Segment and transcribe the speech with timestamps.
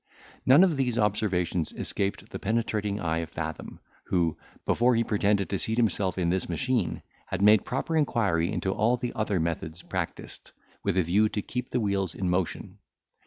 [0.47, 4.35] None of these observations escaped the penetrating eye of Fathom, who,
[4.65, 8.97] before he pretended to seat himself in this machine, had made proper inquiry into all
[8.97, 10.53] the other methods practised,
[10.83, 12.79] with a view to keep the wheels in motion.